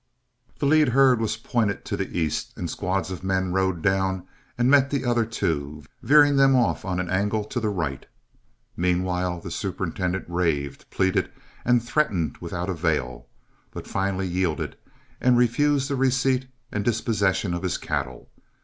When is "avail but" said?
12.67-13.85